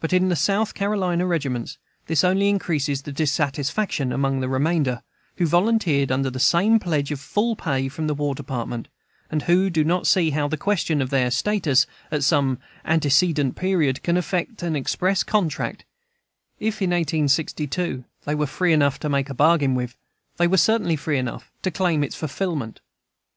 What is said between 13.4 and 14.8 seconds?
period can affect an